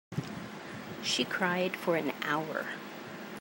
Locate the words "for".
1.77-1.95